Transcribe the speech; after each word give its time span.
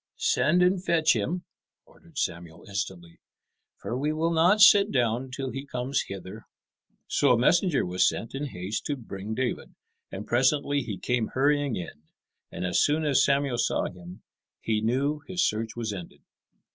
"Send 0.17 0.63
and 0.63 0.83
fetch 0.83 1.15
him," 1.15 1.43
ordered 1.85 2.17
Samuel 2.17 2.65
instantly, 2.67 3.19
"for 3.77 3.95
we 3.95 4.11
will 4.11 4.31
not 4.31 4.59
sit 4.59 4.91
down 4.91 5.29
till 5.29 5.51
he 5.51 5.63
comes 5.63 6.05
hither." 6.07 6.47
So 7.07 7.29
a 7.33 7.37
messenger 7.37 7.85
was 7.85 8.09
sent 8.09 8.33
in 8.33 8.45
haste 8.47 8.87
to 8.87 8.95
bring 8.95 9.35
David; 9.35 9.75
and 10.11 10.25
presently 10.25 10.81
he 10.81 10.97
came 10.97 11.27
hurrying 11.35 11.75
in, 11.75 12.01
and 12.51 12.65
as 12.65 12.81
soon 12.81 13.05
as 13.05 13.23
Samuel 13.23 13.59
saw 13.59 13.89
him 13.91 14.23
he 14.59 14.81
knew 14.81 15.19
his 15.27 15.47
search 15.47 15.75
was 15.75 15.93
ended. 15.93 16.21